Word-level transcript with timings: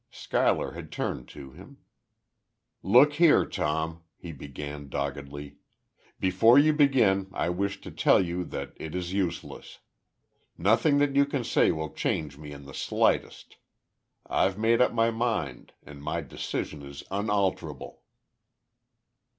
Schuyler 0.09 0.71
had 0.71 0.91
turned 0.91 1.27
to 1.27 1.51
him. 1.51 1.77
"Look 2.81 3.13
here, 3.13 3.45
Tom," 3.45 4.01
he 4.17 4.31
began, 4.31 4.89
doggedly, 4.89 5.57
"before 6.19 6.57
you 6.57 6.73
begin, 6.73 7.29
I 7.33 7.49
wish 7.49 7.79
to 7.81 7.91
tell 7.91 8.19
you 8.19 8.43
that 8.45 8.73
it 8.77 8.95
is 8.95 9.13
useless. 9.13 9.77
Nothing 10.57 10.97
that 10.97 11.15
you 11.15 11.27
can 11.27 11.43
say 11.43 11.71
will 11.71 11.91
change 11.93 12.35
me 12.35 12.51
in 12.51 12.65
the 12.65 12.73
slightest. 12.73 13.57
I've 14.25 14.57
made 14.57 14.81
up 14.81 14.91
my 14.91 15.11
mind; 15.11 15.71
and 15.83 16.01
my 16.01 16.21
decision 16.21 16.81
is 16.81 17.03
unalterable." 17.11 18.01